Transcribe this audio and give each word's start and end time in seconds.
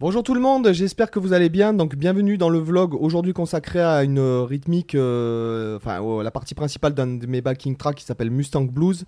Bonjour 0.00 0.24
tout 0.24 0.34
le 0.34 0.40
monde, 0.40 0.72
j'espère 0.72 1.08
que 1.12 1.20
vous 1.20 1.34
allez 1.34 1.48
bien. 1.48 1.72
Donc 1.72 1.94
bienvenue 1.94 2.36
dans 2.36 2.48
le 2.48 2.58
vlog 2.58 2.94
aujourd'hui 2.94 3.32
consacré 3.32 3.80
à 3.80 4.02
une 4.02 4.18
rythmique, 4.18 4.96
euh, 4.96 5.76
enfin 5.76 6.00
la 6.20 6.32
partie 6.32 6.56
principale 6.56 6.94
d'un 6.94 7.06
de 7.06 7.26
mes 7.28 7.40
backing 7.40 7.76
tracks 7.76 7.94
qui 7.94 8.04
s'appelle 8.04 8.32
Mustang 8.32 8.64
Blues. 8.64 9.04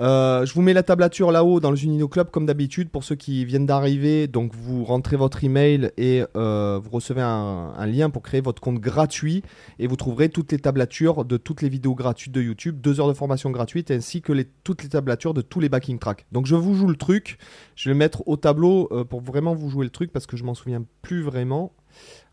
Euh, 0.00 0.46
je 0.46 0.54
vous 0.54 0.62
mets 0.62 0.74
la 0.74 0.84
tablature 0.84 1.32
là-haut 1.32 1.58
dans 1.58 1.70
le 1.70 1.76
Junino 1.76 2.06
Club 2.06 2.30
comme 2.30 2.46
d'habitude 2.46 2.88
pour 2.88 3.02
ceux 3.02 3.16
qui 3.16 3.44
viennent 3.44 3.66
d'arriver. 3.66 4.28
Donc 4.28 4.54
vous 4.54 4.84
rentrez 4.84 5.16
votre 5.16 5.42
email 5.42 5.90
et 5.96 6.22
euh, 6.36 6.78
vous 6.82 6.90
recevez 6.90 7.22
un, 7.22 7.86
lien 7.86 8.10
pour 8.10 8.22
créer 8.22 8.40
votre 8.40 8.60
compte 8.60 8.78
gratuit 8.78 9.42
et 9.78 9.86
vous 9.86 9.96
trouverez 9.96 10.28
toutes 10.28 10.52
les 10.52 10.58
tablatures 10.58 11.24
de 11.24 11.36
toutes 11.36 11.62
les 11.62 11.68
vidéos 11.68 11.94
gratuites 11.94 12.32
de 12.32 12.42
YouTube, 12.42 12.80
deux 12.80 13.00
heures 13.00 13.08
de 13.08 13.14
formation 13.14 13.50
gratuite 13.50 13.90
ainsi 13.90 14.20
que 14.20 14.32
toutes 14.62 14.82
les 14.82 14.90
tablatures 14.90 15.34
de 15.34 15.40
tous 15.40 15.58
les 15.58 15.68
backing 15.68 15.98
tracks. 15.98 16.26
Donc 16.32 16.46
je 16.46 16.54
vous 16.54 16.74
joue 16.74 16.88
le 16.88 16.96
truc. 16.96 17.38
Je 17.74 17.88
vais 17.88 17.94
mettre 17.94 18.22
au 18.26 18.36
tableau 18.36 18.88
euh, 18.92 19.04
pour 19.04 19.20
vraiment 19.20 19.54
vous 19.54 19.68
jouer 19.70 19.84
le 19.84 19.90
truc 19.90 20.12
que 20.26 20.36
je 20.36 20.44
m'en 20.44 20.54
souviens 20.54 20.84
plus 21.02 21.22
vraiment. 21.22 21.72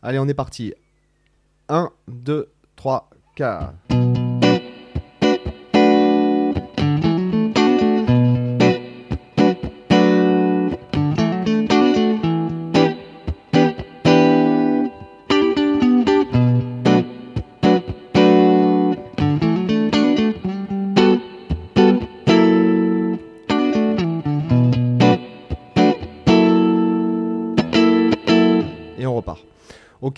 Allez, 0.02 0.18
on 0.18 0.28
est 0.28 0.34
parti. 0.34 0.74
1, 1.68 1.90
2, 2.08 2.50
3, 2.76 3.10
4. 3.36 3.74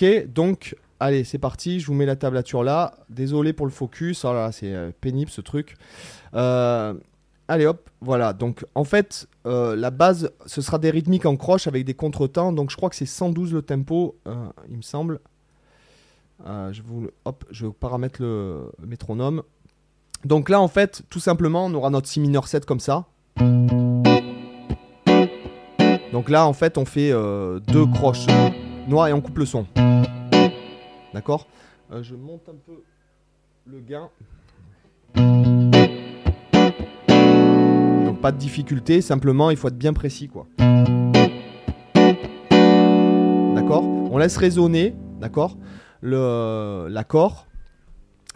Ok, 0.01 0.29
donc 0.29 0.77
allez, 1.01 1.24
c'est 1.24 1.38
parti. 1.38 1.80
Je 1.80 1.87
vous 1.88 1.95
mets 1.95 2.07
la 2.07 2.15
tablature 2.15 2.63
là. 2.63 2.95
Désolé 3.10 3.52
pour 3.52 3.66
le 3.66 3.73
focus. 3.73 4.24
Oh 4.24 4.32
là, 4.32 4.52
c'est 4.52 4.73
euh, 4.73 4.93
pénible 5.01 5.29
ce 5.29 5.41
truc. 5.41 5.77
Euh, 6.35 6.95
allez 7.49 7.66
hop, 7.66 7.91
voilà. 8.01 8.32
Donc 8.32 8.65
en 8.76 8.85
fait, 8.85 9.26
euh, 9.45 9.74
la 9.74 9.91
base, 9.91 10.30
ce 10.46 10.63
sera 10.63 10.79
des 10.79 10.91
rythmiques 10.91 11.26
en 11.26 11.37
croche 11.37 11.66
avec 11.66 11.85
des 11.85 11.95
contretemps. 11.95 12.52
Donc 12.52 12.71
je 12.71 12.76
crois 12.76 12.91
que 12.91 12.95
c'est 12.95 13.07
112 13.07 13.52
le 13.52 13.63
tempo, 13.63 14.16
il 14.69 14.76
me 14.76 14.82
semble. 14.82 15.19
je 16.46 16.80
vous, 16.82 17.09
hop, 17.24 17.45
je 17.51 17.66
paramètre 17.66 18.23
le 18.23 18.71
métronome. 18.87 19.43
Donc 20.24 20.49
là, 20.49 20.60
en 20.60 20.69
fait, 20.69 21.02
tout 21.10 21.21
simplement, 21.21 21.66
on 21.66 21.74
aura 21.74 21.91
notre 21.91 22.07
si 22.07 22.21
mineur 22.21 22.46
7 22.46 22.66
comme 22.66 22.79
ça. 22.79 23.07
Donc 26.13 26.30
là, 26.30 26.46
en 26.46 26.52
fait, 26.52 26.79
on 26.79 26.85
fait 26.85 27.10
deux 27.66 27.87
croches 27.87 28.26
noir 28.89 29.09
et 29.09 29.13
on 29.13 29.21
coupe 29.21 29.39
le 29.39 29.47
son. 29.47 29.67
D'accord 31.15 31.47
euh, 31.93 32.03
Je 32.03 32.15
monte 32.15 32.49
un 32.49 32.57
peu 32.67 32.83
le 33.67 33.81
gain. 33.81 34.09
Donc 38.05 38.21
pas 38.21 38.33
de 38.33 38.39
difficulté, 38.39 39.01
simplement 39.01 39.51
il 39.51 39.57
faut 39.57 39.69
être 39.69 39.79
bien 39.79 39.93
précis 39.93 40.29
quoi. 40.29 40.47
D'accord 43.55 43.85
On 43.85 44.19
laisse 44.19 44.37
résonner, 44.37 44.95
d'accord 45.21 45.57
L'accord. 46.03 47.47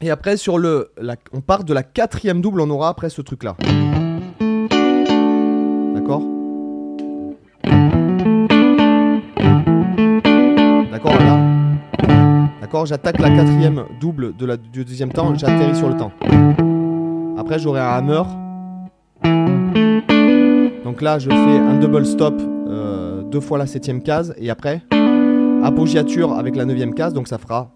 Et 0.00 0.10
après 0.10 0.36
sur 0.36 0.58
le, 0.58 0.92
on 1.32 1.40
part 1.40 1.64
de 1.64 1.72
la 1.72 1.82
quatrième 1.82 2.40
double, 2.40 2.60
on 2.60 2.70
aura 2.70 2.88
après 2.88 3.08
ce 3.08 3.22
truc 3.22 3.44
là. 3.44 3.56
J'attaque 12.84 13.20
la 13.20 13.28
quatrième 13.28 13.84
double 14.00 14.34
de 14.34 14.46
la, 14.46 14.56
du 14.56 14.84
deuxième 14.84 15.12
temps, 15.12 15.34
j'atterris 15.34 15.76
sur 15.76 15.90
le 15.90 15.96
temps. 15.96 16.10
Après, 17.38 17.58
j'aurai 17.58 17.80
un 17.80 17.84
hammer. 17.84 18.22
Donc 20.82 21.02
là, 21.02 21.18
je 21.18 21.28
fais 21.28 21.34
un 21.34 21.78
double 21.78 22.06
stop 22.06 22.34
euh, 22.40 23.22
deux 23.24 23.40
fois 23.40 23.58
la 23.58 23.66
septième 23.66 24.02
case. 24.02 24.34
Et 24.38 24.48
après, 24.48 24.80
appoggiature 25.62 26.32
avec 26.32 26.56
la 26.56 26.64
neuvième 26.64 26.94
case. 26.94 27.12
Donc 27.12 27.28
ça 27.28 27.36
fera. 27.36 27.70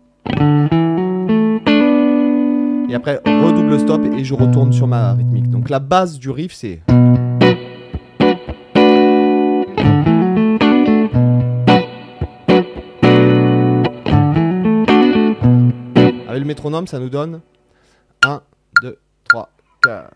Et 2.89 2.95
après, 2.95 3.21
redouble 3.27 3.79
stop 3.79 4.01
et 4.17 4.25
je 4.25 4.33
retourne 4.33 4.73
sur 4.73 4.87
ma 4.87 5.13
rythmique. 5.13 5.51
Donc 5.51 5.69
la 5.69 5.79
base 5.79 6.19
du 6.19 6.31
riff, 6.31 6.55
c'est. 6.55 6.81
Métronome, 16.45 16.87
ça 16.87 16.99
nous 16.99 17.09
donne 17.09 17.41
1, 18.23 18.43
2, 18.83 18.99
3, 19.29 19.51
4. 19.83 20.11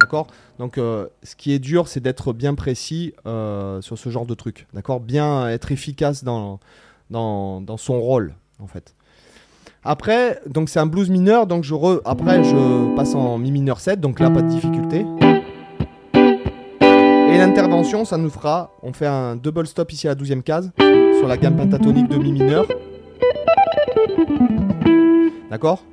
D'accord? 0.00 0.26
Donc, 0.58 0.78
euh, 0.78 1.06
ce 1.22 1.36
qui 1.36 1.52
est 1.52 1.58
dur, 1.58 1.86
c'est 1.86 2.00
d'être 2.00 2.32
bien 2.32 2.54
précis 2.54 3.14
euh, 3.26 3.80
sur 3.82 3.98
ce 3.98 4.08
genre 4.08 4.26
de 4.26 4.34
truc. 4.34 4.66
D'accord? 4.72 5.00
Bien 5.00 5.48
être 5.48 5.70
efficace 5.70 6.24
dans, 6.24 6.58
dans, 7.10 7.76
son 7.76 8.00
rôle, 8.00 8.34
en 8.60 8.66
fait. 8.66 8.94
Après, 9.84 10.40
donc 10.46 10.68
c'est 10.68 10.80
un 10.80 10.86
blues 10.86 11.08
mineur, 11.08 11.46
donc 11.46 11.64
je 11.64 11.74
après 12.04 12.42
je 12.44 12.94
passe 12.96 13.14
en 13.14 13.38
mi 13.38 13.50
mineur 13.52 13.80
7, 13.80 14.00
donc 14.00 14.20
là 14.20 14.28
pas 14.28 14.42
de 14.42 14.48
difficulté. 14.48 15.06
Et 16.14 17.38
l'intervention, 17.38 18.04
ça 18.04 18.16
nous 18.16 18.30
fera, 18.30 18.72
on 18.82 18.92
fait 18.92 19.06
un 19.06 19.36
double 19.36 19.66
stop 19.66 19.92
ici 19.92 20.08
à 20.08 20.14
la 20.14 20.20
12e 20.20 20.42
case, 20.42 20.72
sur 21.18 21.28
la 21.28 21.36
gamme 21.36 21.56
pentatonique 21.56 22.08
de 22.08 22.16
mi 22.16 22.32
mineur. 22.32 22.66
D'accord? 25.50 25.84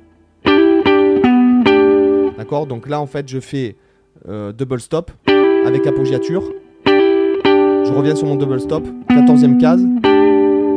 D'accord 2.36 2.66
Donc 2.66 2.88
là 2.88 3.00
en 3.00 3.06
fait 3.06 3.28
je 3.28 3.40
fais 3.40 3.76
euh, 4.28 4.52
double 4.52 4.80
stop 4.80 5.10
avec 5.66 5.86
appoggiature. 5.86 6.42
Je 6.84 7.92
reviens 7.92 8.16
sur 8.16 8.26
mon 8.26 8.34
double 8.34 8.60
stop, 8.60 8.86
14e 9.10 9.58
case. 9.58 9.86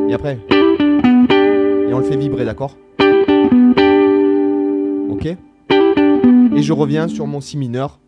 Et 0.10 0.14
après. 0.16 0.40
Et 0.50 1.94
on 1.94 2.00
le 2.00 2.04
fait 2.04 2.18
vibrer, 2.18 2.44
d'accord 2.44 2.76
Ok 5.08 5.28
Et 5.28 5.38
je 6.64 6.74
reviens 6.74 7.08
sur 7.08 7.28
mon 7.28 7.42
si 7.42 7.58
mineur. 7.58 8.00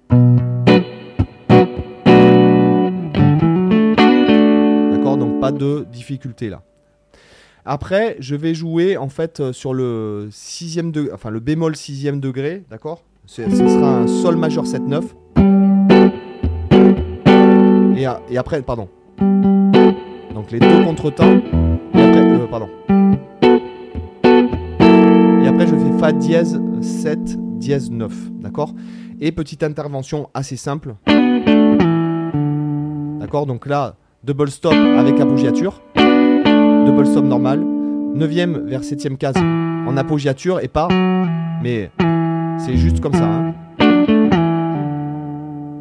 D'accord 4.89 5.17
Donc 5.17 5.39
pas 5.39 5.51
de 5.51 5.85
difficulté 5.91 6.49
là. 6.49 6.63
Après, 7.65 8.15
je 8.19 8.33
vais 8.33 8.55
jouer 8.55 8.97
en 8.97 9.09
fait 9.09 9.39
euh, 9.39 9.53
sur 9.53 9.75
le 9.75 10.29
sixième 10.31 10.91
degré, 10.91 11.13
enfin 11.13 11.29
le 11.29 11.39
bémol 11.39 11.75
sixième 11.75 12.19
degré, 12.19 12.63
d'accord 12.71 13.03
Ce 13.27 13.43
sera 13.47 13.99
un 13.99 14.07
sol 14.07 14.37
majeur 14.37 14.63
7-9. 14.65 15.03
Et, 17.95 18.07
et 18.33 18.37
après, 18.39 18.63
pardon. 18.63 18.89
Donc 20.33 20.49
les 20.49 20.59
deux 20.59 20.83
contretemps. 20.83 21.39
Pardon. 22.51 22.67
Et 25.41 25.47
après, 25.47 25.65
je 25.67 25.75
fais 25.75 25.97
Fa 25.99 26.11
dièse 26.11 26.61
7, 26.81 27.37
dièse 27.57 27.89
9. 27.89 28.13
D'accord? 28.41 28.73
Et 29.21 29.31
petite 29.31 29.63
intervention 29.63 30.29
assez 30.33 30.57
simple. 30.57 30.95
D'accord? 33.21 33.45
Donc 33.45 33.65
là, 33.67 33.95
double 34.25 34.49
stop 34.49 34.73
avec 34.73 35.17
appoggiature. 35.21 35.81
Double 35.95 37.07
stop 37.07 37.23
normal. 37.23 37.63
9ème 38.15 38.65
vers 38.65 38.81
7ème 38.81 39.15
case 39.15 39.37
en 39.37 39.95
appoggiature 39.95 40.59
et 40.59 40.67
pas. 40.67 40.89
Mais 41.63 41.89
c'est 42.57 42.75
juste 42.75 42.99
comme 42.99 43.13
ça. 43.13 43.29
Hein. 43.29 43.53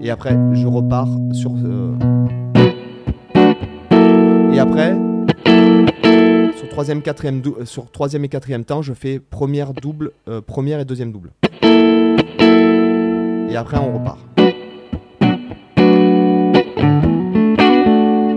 Et 0.00 0.10
après, 0.10 0.38
je 0.52 0.68
repars 0.68 1.08
sur. 1.32 1.50
Euh, 1.52 1.94
et 4.52 4.58
après, 4.60 4.96
troisième, 6.68 7.02
quatrième 7.02 7.42
euh, 7.46 7.64
sur 7.64 7.90
troisième 7.90 8.24
et 8.24 8.28
quatrième 8.28 8.64
temps, 8.64 8.82
je 8.82 8.92
fais 8.92 9.18
première 9.18 9.72
double, 9.72 10.12
euh, 10.28 10.40
première 10.40 10.80
et 10.80 10.84
deuxième 10.84 11.12
double. 11.12 11.30
Et 13.50 13.56
après, 13.56 13.78
on 13.78 13.98
repart. 13.98 14.18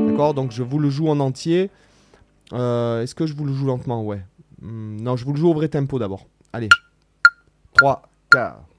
D'accord? 0.07 0.33
Donc, 0.33 0.51
je 0.51 0.63
vous 0.63 0.79
le 0.79 0.89
joue 0.89 1.09
en 1.09 1.19
entier. 1.19 1.69
Euh, 2.53 3.01
est-ce 3.01 3.15
que 3.15 3.25
je 3.25 3.33
vous 3.33 3.45
le 3.45 3.53
joue 3.53 3.65
lentement? 3.65 4.03
Ouais. 4.03 4.21
Hmm, 4.61 4.97
non, 5.01 5.15
je 5.15 5.25
vous 5.25 5.33
le 5.33 5.39
joue 5.39 5.49
au 5.49 5.53
vrai 5.53 5.67
tempo 5.67 5.99
d'abord. 5.99 6.27
Allez. 6.51 6.69
3, 7.75 8.01
4. 8.31 8.72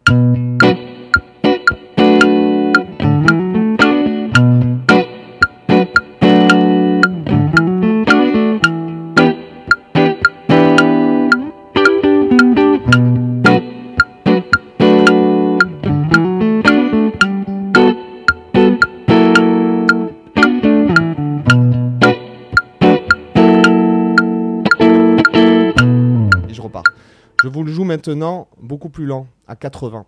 Maintenant 28.06 28.48
beaucoup 28.60 28.90
plus 28.90 29.06
lent, 29.06 29.26
à 29.46 29.56
80. 29.56 30.06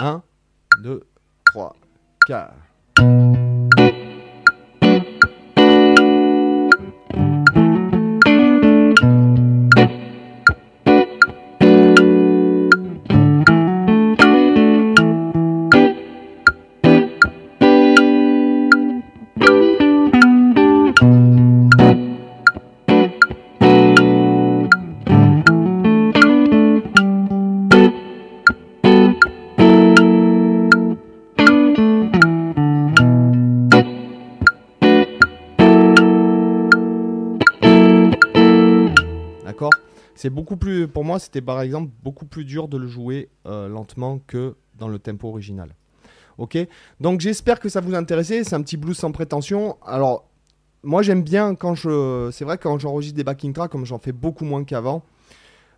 1, 0.00 0.22
2, 0.82 1.06
3, 1.46 1.76
4. 2.26 2.54
D'accord 39.52 39.70
C'est 40.14 40.30
beaucoup 40.30 40.56
plus, 40.56 40.88
pour 40.88 41.04
moi, 41.04 41.18
c'était 41.18 41.42
par 41.42 41.60
exemple 41.60 41.90
beaucoup 42.02 42.24
plus 42.24 42.46
dur 42.46 42.68
de 42.68 42.78
le 42.78 42.86
jouer 42.86 43.28
euh, 43.46 43.68
lentement 43.68 44.18
que 44.26 44.56
dans 44.78 44.88
le 44.88 44.98
tempo 44.98 45.28
original. 45.28 45.74
Ok 46.38 46.56
Donc 47.00 47.20
j'espère 47.20 47.60
que 47.60 47.68
ça 47.68 47.82
vous 47.82 47.94
intéressait. 47.94 48.44
C'est 48.44 48.54
un 48.54 48.62
petit 48.62 48.78
blues 48.78 48.96
sans 48.96 49.12
prétention. 49.12 49.76
Alors, 49.84 50.26
moi 50.82 51.02
j'aime 51.02 51.22
bien 51.22 51.54
quand 51.54 51.74
je. 51.74 52.30
C'est 52.32 52.46
vrai 52.46 52.56
quand 52.56 52.78
j'enregistre 52.78 53.14
des 53.14 53.24
backing 53.24 53.52
tracks, 53.52 53.70
comme 53.70 53.84
j'en 53.84 53.98
fais 53.98 54.12
beaucoup 54.12 54.46
moins 54.46 54.64
qu'avant, 54.64 55.04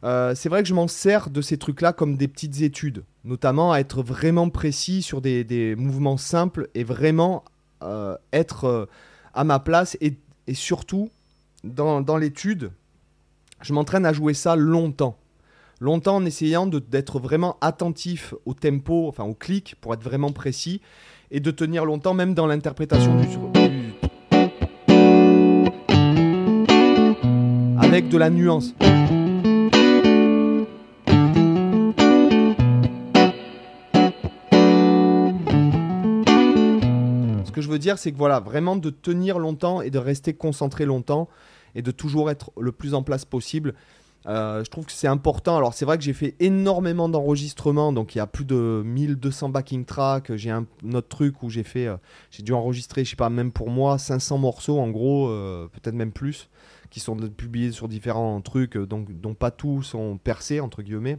euh, 0.04 0.36
c'est 0.36 0.48
vrai 0.48 0.62
que 0.62 0.68
je 0.68 0.74
m'en 0.74 0.86
sers 0.86 1.28
de 1.28 1.42
ces 1.42 1.58
trucs-là 1.58 1.92
comme 1.92 2.16
des 2.16 2.28
petites 2.28 2.60
études, 2.60 3.02
notamment 3.24 3.72
à 3.72 3.80
être 3.80 4.04
vraiment 4.04 4.50
précis 4.50 5.02
sur 5.02 5.20
des, 5.20 5.74
mouvements 5.76 6.16
simples 6.16 6.68
et 6.76 6.84
vraiment 6.84 7.44
euh, 7.82 8.16
être 8.32 8.88
à 9.34 9.42
ma 9.42 9.58
place 9.58 9.98
et, 10.00 10.14
surtout 10.54 11.10
dans 11.64 12.16
l'étude, 12.16 12.70
je 13.60 13.72
m'entraîne 13.72 14.06
à 14.06 14.12
jouer 14.12 14.34
ça 14.34 14.56
longtemps. 14.56 15.16
Longtemps 15.80 16.16
en 16.16 16.24
essayant 16.24 16.66
d'être 16.66 17.18
vraiment 17.18 17.56
attentif 17.60 18.34
au 18.46 18.54
tempo, 18.54 19.06
enfin 19.08 19.24
au 19.24 19.34
clic, 19.34 19.74
pour 19.80 19.92
être 19.92 20.02
vraiment 20.02 20.32
précis, 20.32 20.80
et 21.30 21.40
de 21.40 21.50
tenir 21.50 21.84
longtemps 21.84 22.14
même 22.14 22.34
dans 22.34 22.46
l'interprétation 22.46 23.14
du, 23.20 23.26
du- 23.26 23.36
Avec 27.80 28.08
de 28.08 28.16
la 28.18 28.30
nuance. 28.30 28.74
Ce 37.44 37.50
que 37.52 37.60
je 37.60 37.68
veux 37.68 37.78
dire, 37.78 37.98
c'est 37.98 38.10
que 38.12 38.18
voilà, 38.18 38.40
vraiment 38.40 38.76
de 38.76 38.90
tenir 38.90 39.38
longtemps 39.38 39.80
et 39.80 39.90
de 39.90 39.98
rester 39.98 40.34
concentré 40.34 40.84
longtemps 40.84 41.28
et 41.74 41.82
de 41.82 41.90
toujours 41.90 42.30
être 42.30 42.50
le 42.58 42.72
plus 42.72 42.94
en 42.94 43.02
place 43.02 43.24
possible. 43.24 43.74
Euh, 44.26 44.64
je 44.64 44.70
trouve 44.70 44.86
que 44.86 44.92
c'est 44.92 45.08
important. 45.08 45.56
Alors, 45.56 45.74
c'est 45.74 45.84
vrai 45.84 45.98
que 45.98 46.04
j'ai 46.04 46.12
fait 46.12 46.34
énormément 46.40 47.08
d'enregistrements, 47.08 47.92
donc 47.92 48.14
il 48.14 48.18
y 48.18 48.20
a 48.20 48.26
plus 48.26 48.44
de 48.44 48.82
1200 48.84 49.50
backing 49.50 49.84
tracks. 49.84 50.34
J'ai 50.34 50.50
un 50.50 50.66
autre 50.92 51.08
truc 51.08 51.42
où 51.42 51.50
j'ai 51.50 51.62
fait, 51.62 51.86
euh, 51.86 51.96
j'ai 52.30 52.42
dû 52.42 52.52
enregistrer, 52.52 53.04
je 53.04 53.10
sais 53.10 53.16
pas, 53.16 53.30
même 53.30 53.52
pour 53.52 53.70
moi, 53.70 53.98
500 53.98 54.38
morceaux 54.38 54.78
en 54.78 54.88
gros, 54.88 55.28
euh, 55.28 55.68
peut-être 55.72 55.94
même 55.94 56.12
plus, 56.12 56.48
qui 56.90 57.00
sont 57.00 57.16
publiés 57.16 57.72
sur 57.72 57.88
différents 57.88 58.40
trucs, 58.40 58.78
donc, 58.78 59.12
dont 59.20 59.34
pas 59.34 59.50
tous 59.50 59.82
sont 59.82 60.16
percés, 60.16 60.60
entre 60.60 60.82
guillemets. 60.82 61.18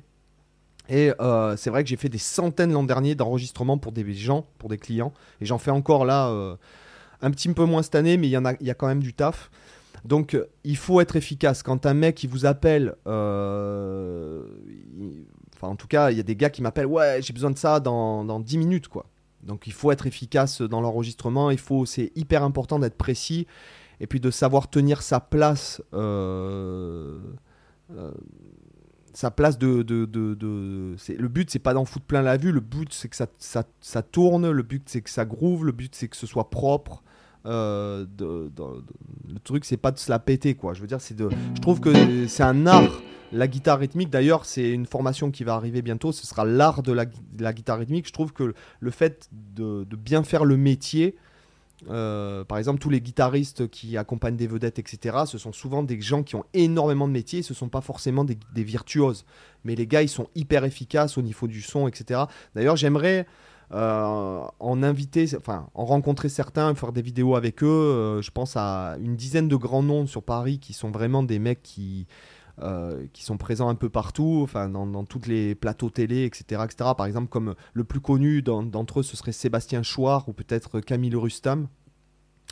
Et 0.87 1.11
c'est 1.57 1.71
vrai 1.71 1.83
que 1.83 1.89
j'ai 1.89 1.95
fait 1.95 2.09
des 2.09 2.19
centaines 2.19 2.71
l'an 2.71 2.83
dernier 2.83 3.15
d'enregistrements 3.15 3.79
pour 3.79 3.91
des 3.91 4.13
gens, 4.13 4.45
pour 4.59 4.69
des 4.69 4.77
clients, 4.77 5.13
et 5.41 5.45
j'en 5.45 5.57
fais 5.57 5.71
encore 5.71 6.05
là 6.05 6.57
un 7.21 7.31
petit 7.31 7.51
peu 7.51 7.65
moins 7.65 7.81
cette 7.81 7.95
année, 7.95 8.17
mais 8.17 8.27
il 8.27 8.31
y 8.31 8.69
a 8.69 8.73
quand 8.75 8.87
même 8.87 9.01
du 9.01 9.13
taf. 9.13 9.49
Donc 10.05 10.35
euh, 10.35 10.45
il 10.63 10.77
faut 10.77 11.01
être 11.01 11.15
efficace. 11.15 11.63
Quand 11.63 11.85
un 11.85 11.95
mec 11.95 12.15
qui 12.15 12.27
vous 12.27 12.45
appelle, 12.45 12.95
euh, 13.07 14.43
en 15.61 15.75
tout 15.75 15.87
cas 15.87 16.11
il 16.11 16.17
y 16.17 16.19
a 16.19 16.23
des 16.23 16.35
gars 16.35 16.51
qui 16.51 16.61
m'appellent, 16.61 16.85
ouais 16.85 17.21
j'ai 17.21 17.33
besoin 17.33 17.51
de 17.51 17.57
ça 17.57 17.79
dans, 17.79 18.23
dans 18.23 18.39
10 18.39 18.57
minutes 18.59 18.87
quoi. 18.87 19.07
Donc 19.41 19.67
il 19.67 19.73
faut 19.73 19.91
être 19.91 20.07
efficace 20.07 20.61
dans 20.61 20.81
l'enregistrement, 20.81 21.51
il 21.51 21.57
faut, 21.57 21.85
c'est 21.85 22.11
hyper 22.15 22.43
important 22.43 22.79
d'être 22.79 22.97
précis 22.97 23.47
et 23.99 24.07
puis 24.07 24.19
de 24.19 24.31
savoir 24.31 24.69
tenir 24.69 25.01
sa 25.01 25.19
place. 25.19 25.81
euh, 25.93 27.19
sa 29.13 29.31
place 29.31 29.57
de, 29.57 29.81
de, 29.81 30.05
le 31.07 31.27
but 31.27 31.49
c'est 31.49 31.59
pas 31.59 31.73
d'en 31.73 31.85
foutre 31.85 32.05
plein 32.05 32.21
la 32.21 32.35
vue 32.37 32.51
le 32.51 32.59
but 32.59 32.91
c'est 32.93 33.07
que 33.07 33.15
ça 33.15 34.01
tourne 34.01 34.51
le 34.51 34.63
but 34.63 34.83
c'est 34.87 35.01
que 35.01 35.09
ça 35.09 35.23
groove 35.23 35.65
le 35.65 35.71
but 35.71 35.95
c'est 35.95 36.09
que 36.09 36.17
ce 36.17 36.27
soit 36.27 36.49
propre 36.49 37.01
euh, 37.45 38.05
le 38.19 39.39
truc 39.43 39.65
c'est 39.65 39.77
pas 39.77 39.91
de 39.91 39.99
se 39.99 40.09
la 40.09 40.19
péter 40.19 40.55
quoi 40.55 40.73
je 40.73 40.81
veux 40.81 40.87
dire 40.87 41.01
c'est 41.01 41.15
de 41.15 41.29
je 41.55 41.61
trouve 41.61 41.79
que 41.79 42.27
c'est 42.27 42.43
un 42.43 42.65
art 42.65 43.01
la 43.31 43.47
guitare 43.47 43.79
rythmique 43.79 44.09
d'ailleurs 44.09 44.45
c'est 44.45 44.69
une 44.69 44.85
formation 44.85 45.31
qui 45.31 45.43
va 45.43 45.55
arriver 45.55 45.81
bientôt 45.81 46.11
ce 46.11 46.25
sera 46.25 46.45
l'art 46.45 46.81
de 46.81 46.91
la, 46.91 47.05
guitare 47.53 47.79
rythmique 47.79 48.07
je 48.07 48.13
trouve 48.13 48.33
que 48.33 48.53
le 48.79 48.91
fait 48.91 49.29
de, 49.31 49.83
de 49.83 49.95
bien 49.95 50.23
faire 50.23 50.45
le 50.45 50.57
métier 50.57 51.15
euh, 51.89 52.43
par 52.43 52.57
exemple, 52.57 52.79
tous 52.79 52.89
les 52.89 53.01
guitaristes 53.01 53.67
qui 53.67 53.97
accompagnent 53.97 54.37
des 54.37 54.47
vedettes, 54.47 54.79
etc., 54.79 55.17
ce 55.25 55.37
sont 55.37 55.51
souvent 55.51 55.83
des 55.83 55.99
gens 56.01 56.23
qui 56.23 56.35
ont 56.35 56.45
énormément 56.53 57.07
de 57.07 57.13
métiers, 57.13 57.41
ce 57.43 57.53
ne 57.53 57.57
sont 57.57 57.69
pas 57.69 57.81
forcément 57.81 58.23
des, 58.23 58.37
des 58.53 58.63
virtuoses. 58.63 59.25
Mais 59.63 59.75
les 59.75 59.87
gars, 59.87 60.01
ils 60.01 60.09
sont 60.09 60.27
hyper 60.35 60.63
efficaces 60.63 61.17
au 61.17 61.21
niveau 61.21 61.47
du 61.47 61.61
son, 61.61 61.87
etc. 61.87 62.21
D'ailleurs, 62.55 62.75
j'aimerais 62.75 63.27
euh, 63.71 64.41
en 64.59 64.83
inviter, 64.83 65.27
enfin, 65.37 65.67
en 65.73 65.85
rencontrer 65.85 66.29
certains, 66.29 66.73
faire 66.75 66.91
des 66.91 67.01
vidéos 67.01 67.35
avec 67.35 67.63
eux. 67.63 67.67
Euh, 67.67 68.21
je 68.21 68.31
pense 68.31 68.55
à 68.55 68.95
une 69.01 69.15
dizaine 69.15 69.47
de 69.47 69.55
grands 69.55 69.83
noms 69.83 70.07
sur 70.07 70.23
Paris 70.23 70.59
qui 70.59 70.73
sont 70.73 70.91
vraiment 70.91 71.23
des 71.23 71.39
mecs 71.39 71.63
qui, 71.63 72.05
euh, 72.61 73.05
qui 73.11 73.23
sont 73.23 73.37
présents 73.37 73.69
un 73.69 73.75
peu 73.75 73.89
partout, 73.89 74.41
enfin 74.43 74.69
dans, 74.69 74.85
dans 74.85 75.03
toutes 75.03 75.27
les 75.27 75.55
plateaux 75.55 75.89
télé, 75.89 76.25
etc., 76.25 76.61
etc. 76.63 76.91
Par 76.95 77.05
exemple, 77.05 77.27
comme 77.27 77.55
le 77.73 77.83
plus 77.83 77.99
connu 77.99 78.41
d'en- 78.41 78.63
d'entre 78.63 78.99
eux, 78.99 79.03
ce 79.03 79.17
serait 79.17 79.31
Sébastien 79.31 79.83
Chouard 79.83 80.29
ou 80.29 80.33
peut-être 80.33 80.79
Camille 80.79 81.15
Rustam. 81.15 81.67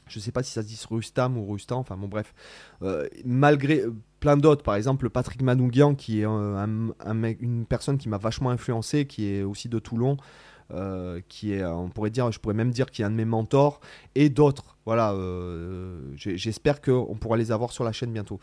Je 0.08 0.20
sais 0.20 0.34
pas 0.34 0.44
si 0.44 0.52
ça 0.52 0.62
se 0.64 0.68
dit 0.68 0.82
Rustam 0.90 1.38
ou 1.38 1.50
Rustam, 1.50 1.78
enfin 1.78 1.96
bon 1.96 2.10
bref. 2.10 2.34
Malgré 3.24 3.84
plein 4.20 4.36
d'autres, 4.36 4.62
par 4.62 4.76
exemple 4.76 5.10
Patrick 5.10 5.42
Manougian, 5.42 5.96
qui 5.96 6.20
est 6.20 6.26
une 6.26 7.66
personne 7.70 7.98
qui 7.98 8.10
m'a 8.10 8.18
vachement 8.18 8.50
influencé, 8.50 9.08
qui 9.08 9.28
est 9.28 9.44
aussi 9.44 9.70
de 9.70 9.80
Toulon, 9.80 10.18
euh, 10.72 11.22
qui 11.28 11.54
est, 11.54 11.62
euh, 11.62 11.74
on 11.74 11.90
pourrait 11.90 12.10
dire, 12.10 12.32
je 12.32 12.40
pourrais 12.40 12.56
même 12.56 12.72
dire 12.72 12.90
qu'il 12.92 13.04
est 13.04 13.06
un 13.06 13.12
de 13.12 13.16
mes 13.16 13.26
mentors, 13.26 13.80
et 14.16 14.30
d'autres. 14.30 14.78
Voilà, 14.86 15.14
euh, 15.14 16.00
j'espère 16.16 16.82
qu'on 16.82 17.16
pourra 17.16 17.38
les 17.38 17.52
avoir 17.52 17.72
sur 17.72 17.84
la 17.84 17.92
chaîne 17.92 18.12
bientôt. 18.12 18.40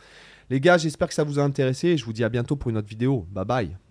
Les 0.49 0.61
gars, 0.61 0.79
j'espère 0.79 1.09
que 1.09 1.15
ça 1.15 1.25
vous 1.25 1.39
a 1.39 1.43
intéressé 1.43 1.89
et 1.89 1.97
je 1.97 2.05
vous 2.05 2.13
dis 2.13 2.25
à 2.25 2.29
bientôt 2.29 2.57
pour 2.57 2.71
une 2.71 2.79
autre 2.79 2.89
vidéo. 2.89 3.27
Bye 3.31 3.45
bye. 3.45 3.90